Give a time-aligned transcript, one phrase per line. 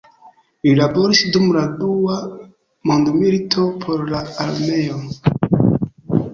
[0.67, 2.17] Li laboris dum la dua
[2.93, 5.01] mondmilito por la armeo.